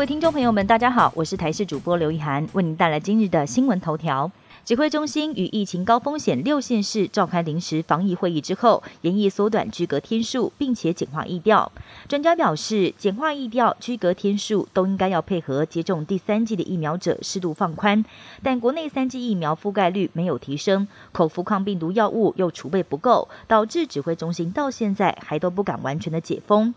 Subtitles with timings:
[0.00, 4.32] 各位听众朋友们，大家好，我是台视主播刘一涵，为您带来今日的新闻头条。
[4.64, 11.70] 指挥中心与疫情高风险六县市召开临时防疫会议之后，严议缩短居隔天数，并且简化疫调。
[12.08, 18.02] 专家表示，简化疫调、居隔天数都应该要配合接种第三剂的疫苗者适度放宽。
[18.42, 26.72] 但国内三剂疫苗覆盖率没有提升，口服抗病毒药物又储备不够，导致指挥中心到现在还都不敢完全的解封。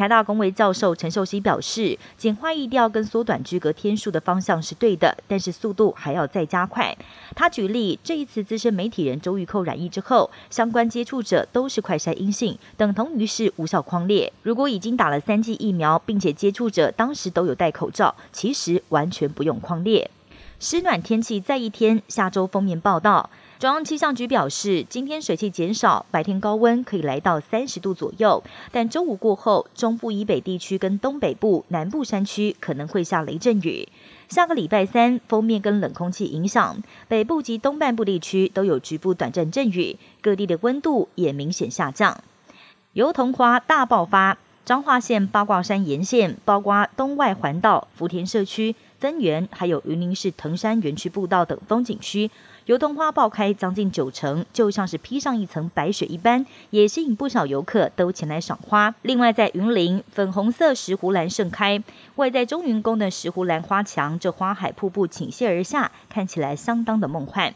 [0.00, 6.96] 台大公卫教授陈秀熙表示，简化疫调跟缩短居隔天数的方向是对的，但是速度还要再加快。
[7.36, 14.32] 他举例，这一次资深媒体人周玉蔻染疫之后，相关接触者都是快筛阴性，等同于是无效框列。
[14.42, 20.10] 如果已经打了三剂疫苗，并且接触者当时都有戴口罩，其实完全不用框列。
[20.62, 23.30] 湿暖天气再一天，下周封面报道。
[23.58, 28.44] 中央气象局表示，今天水汽减少，白天高温可以来到三十度左右。
[28.70, 33.88] 但周五过后，中部以北地区跟东北部、南部山区可能会下雷阵雨。
[34.28, 36.76] 下个礼拜三，封面跟冷空气影响，
[37.08, 42.22] 北部及东半部地区都有局部短暂阵雨，各地的温度也明显下降。
[42.92, 48.76] 油桐花大爆发，彰化县八卦山沿线，包括东外环道、福田社区。
[49.00, 52.30] 增园还有云林市藤山园区步道等风景区，
[52.66, 58.94] 油桐花爆开将近九成，就像是披上一层白雪一般，也吸引不少游客都前来赏花。
[59.00, 61.82] 另外，在云林，粉红色石斛兰盛开，
[62.16, 67.54] 外在中云宫的石斛兰花墙，这花海瀑布倾泻而下，看起来相当的梦幻。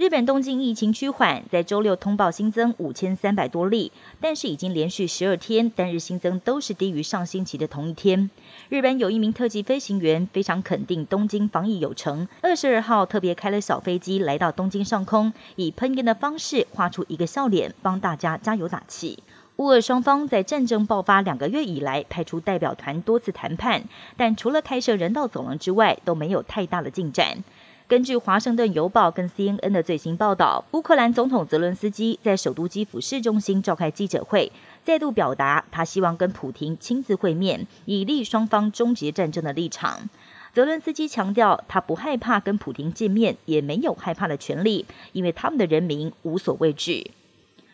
[0.00, 8.30] 日本东京疫情趋缓，在周六通报新增五千三百多例，但是已经连续十二天单日新增都是低于上星期的同一天。
[8.70, 19.22] 日本有一名特级飞行员非常肯定东京防疫有成，二十二号特别开了小飞机来到东京上空，以喷烟的方式画出一个笑脸，帮大家加油打气。
[19.56, 23.82] 乌俄双方在战争爆发两个月以来派出代表团多次谈判，
[24.16, 27.44] 但除了开设人道走廊之外，都没有太大的进展。
[27.90, 34.52] 根据《华盛顿邮报》跟 CNN 的最新报道，乌克兰总统泽伦斯基在首都基辅市中心召开记者会，
[34.84, 40.08] 再度表达他希望跟普廷亲自会面，以利双方终结战争的立场。
[40.52, 47.10] 泽伦斯基强调，他不害怕跟普廷见面，也没有害怕的权利，因为他们的人民无所畏惧。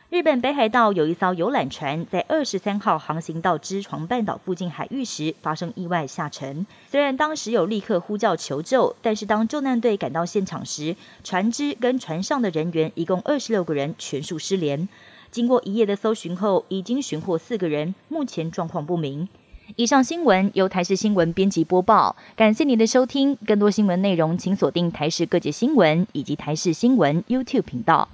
[0.09, 6.65] 日本北海道有一艘游览船在二十三号航行到知床半岛附近海域时发生意外下沉。
[6.89, 10.95] 虽然当时有立刻呼叫求救，但是当救难队赶到现场时，
[11.25, 14.89] 船只跟船上的人员一共二十六个人全数失联。
[15.33, 19.29] 经过一夜的搜寻后，已经寻获四个人，目前状况不明。
[19.75, 23.35] 以上新闻由台视新闻编辑播报，感谢您的收听。
[23.45, 28.09] 更多新闻内容请锁定台视各界新闻以及台视新闻 YouTube 频道。